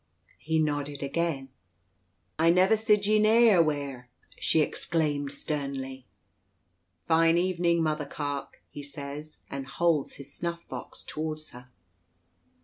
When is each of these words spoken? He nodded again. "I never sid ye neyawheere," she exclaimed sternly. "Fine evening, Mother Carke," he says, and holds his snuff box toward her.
He 0.39 0.57
nodded 0.57 1.03
again. 1.03 1.49
"I 2.39 2.49
never 2.49 2.75
sid 2.75 3.05
ye 3.05 3.19
neyawheere," 3.19 4.05
she 4.39 4.61
exclaimed 4.61 5.31
sternly. 5.31 6.07
"Fine 7.07 7.37
evening, 7.37 7.83
Mother 7.83 8.07
Carke," 8.07 8.63
he 8.71 8.81
says, 8.81 9.37
and 9.51 9.67
holds 9.67 10.15
his 10.15 10.33
snuff 10.33 10.67
box 10.67 11.05
toward 11.05 11.39
her. 11.51 11.69